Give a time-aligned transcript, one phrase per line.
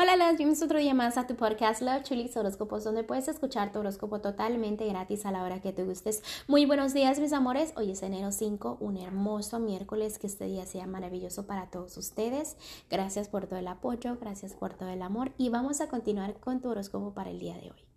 [0.00, 3.72] Hola, las bienvenidos otro día más a tu podcast Love Chulis Horóscopos, donde puedes escuchar
[3.72, 6.22] tu horóscopo totalmente gratis a la hora que te gustes.
[6.46, 7.72] Muy buenos días, mis amores.
[7.74, 10.20] Hoy es enero 5, un hermoso miércoles.
[10.20, 12.56] Que este día sea maravilloso para todos ustedes.
[12.88, 15.32] Gracias por todo el apoyo, gracias por todo el amor.
[15.36, 17.87] Y vamos a continuar con tu horóscopo para el día de hoy.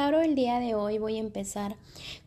[0.00, 1.76] Tauro, el día de hoy voy a empezar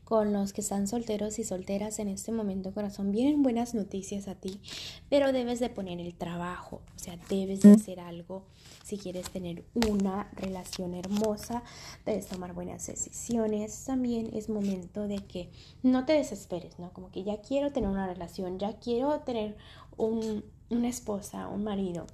[0.03, 3.11] con los que están solteros y solteras en este momento, corazón.
[3.11, 4.61] Vienen buenas noticias a ti,
[5.09, 8.43] pero debes de poner el trabajo, o sea, debes de hacer algo.
[8.83, 11.63] Si quieres tener una relación hermosa,
[12.05, 13.85] debes tomar buenas decisiones.
[13.85, 15.49] También es momento de que
[15.81, 16.93] no te desesperes, ¿no?
[16.93, 19.57] Como que ya quiero tener una relación, ya quiero tener
[19.97, 22.05] un, una esposa, un marido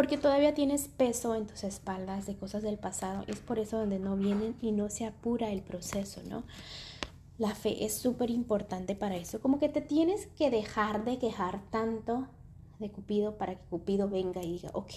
[0.00, 3.22] porque todavía tienes peso en tus espaldas de cosas del pasado.
[3.26, 6.44] Es por eso donde no vienen y no se apura el proceso, ¿no?
[7.36, 9.42] La fe es súper importante para eso.
[9.42, 12.28] Como que te tienes que dejar de quejar tanto
[12.78, 14.90] de Cupido para que Cupido venga y diga, ok,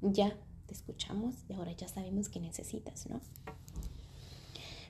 [0.00, 0.34] ya
[0.64, 3.20] te escuchamos y ahora ya sabemos que necesitas, ¿no?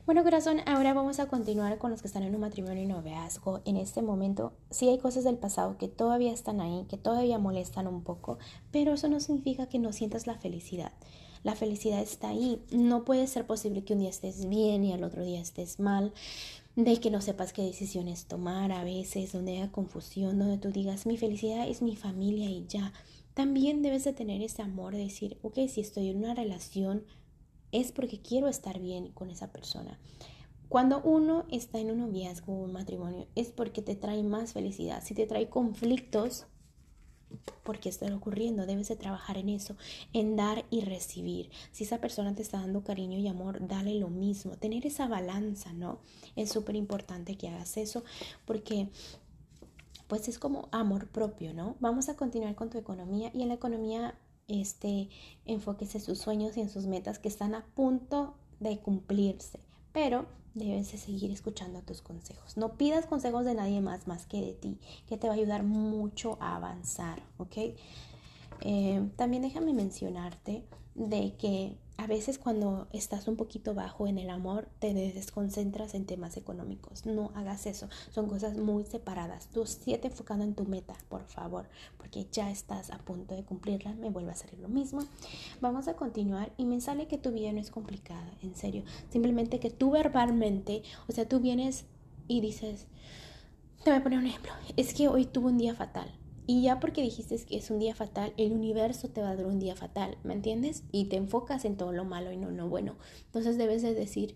[0.09, 3.61] Bueno, corazón, ahora vamos a continuar con los que están en un matrimonio y noviazgo.
[3.67, 7.87] En este momento, sí hay cosas del pasado que todavía están ahí, que todavía molestan
[7.87, 8.39] un poco,
[8.71, 10.93] pero eso no significa que no sientas la felicidad.
[11.43, 12.65] La felicidad está ahí.
[12.71, 16.15] No puede ser posible que un día estés bien y al otro día estés mal,
[16.75, 21.05] de que no sepas qué decisiones tomar a veces, donde haya confusión, donde tú digas,
[21.05, 22.95] mi felicidad es mi familia y ya.
[23.35, 27.05] También debes de tener ese amor de decir, ok, si estoy en una relación
[27.73, 29.99] es porque quiero estar bien con esa persona.
[30.69, 35.03] Cuando uno está en un noviazgo o un matrimonio es porque te trae más felicidad.
[35.03, 36.47] Si te trae conflictos,
[37.63, 39.77] porque está ocurriendo, debes de trabajar en eso,
[40.13, 41.51] en dar y recibir.
[41.73, 44.57] Si esa persona te está dando cariño y amor, dale lo mismo.
[44.57, 46.01] Tener esa balanza, ¿no?
[46.37, 48.05] Es súper importante que hagas eso
[48.45, 48.89] porque
[50.07, 51.77] pues es como amor propio, ¿no?
[51.81, 55.09] Vamos a continuar con tu economía y en la economía este,
[55.45, 59.61] enfóquese en sus sueños y en sus metas que están a punto de cumplirse,
[59.93, 62.57] pero debes de seguir escuchando tus consejos.
[62.57, 65.63] No pidas consejos de nadie más más que de ti, que te va a ayudar
[65.63, 67.57] mucho a avanzar, ¿ok?
[68.63, 70.65] Eh, también déjame mencionarte
[70.95, 76.07] de que a veces cuando estás un poquito bajo en el amor, te desconcentras en
[76.07, 77.07] temas económicos.
[77.07, 77.89] No hagas eso.
[78.11, 79.49] Son cosas muy separadas.
[79.49, 83.95] Tú siete enfocando en tu meta, por favor, porque ya estás a punto de cumplirla.
[83.95, 85.01] Me vuelve a salir lo mismo.
[85.61, 88.85] Vamos a continuar y me sale que tu vida no es complicada, en serio.
[89.11, 91.85] Simplemente que tú verbalmente, o sea, tú vienes
[92.29, 92.87] y dices,
[93.83, 94.53] te voy a poner un ejemplo.
[94.77, 96.15] Es que hoy tuve un día fatal
[96.49, 99.45] y ya porque dijiste que es un día fatal, el universo te va a dar
[99.45, 100.83] un día fatal, ¿me entiendes?
[100.93, 102.97] Y te enfocas en todo lo malo y no lo bueno.
[103.27, 104.35] Entonces debes de decir,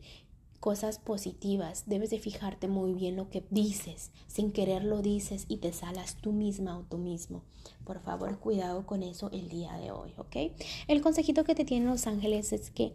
[0.62, 5.56] cosas positivas, debes de fijarte muy bien lo que dices, sin querer lo dices y
[5.56, 7.42] te salas tú misma o tú mismo.
[7.84, 10.52] Por favor, cuidado con eso el día de hoy, ¿ok?
[10.86, 12.92] El consejito que te tienen los ángeles es que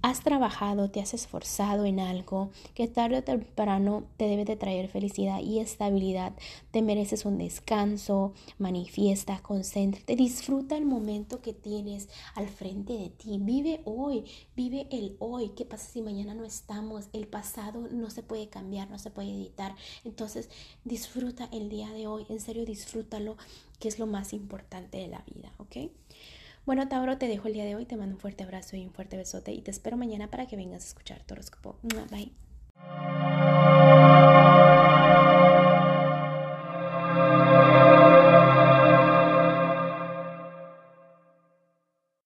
[0.00, 4.88] has trabajado, te has esforzado en algo que tarde o temprano te debe de traer
[4.88, 6.34] felicidad y estabilidad.
[6.70, 13.38] Te mereces un descanso, manifiesta, concéntrate, disfruta el momento que tienes al frente de ti.
[13.40, 14.24] Vive hoy,
[14.54, 15.50] vive el hoy.
[15.56, 16.44] ¿Qué pasa si mañana no
[17.12, 19.74] el pasado no se puede cambiar, no se puede editar.
[20.04, 20.48] Entonces
[20.84, 23.36] disfruta el día de hoy, en serio disfrútalo,
[23.78, 25.90] que es lo más importante de la vida, ¿ok?
[26.64, 28.92] Bueno, Tauro, te dejo el día de hoy, te mando un fuerte abrazo y un
[28.92, 31.34] fuerte besote y te espero mañana para que vengas a escuchar tu.
[32.10, 32.51] Bye.